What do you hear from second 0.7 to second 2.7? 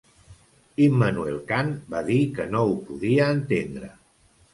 Immanuel Kant va dir que no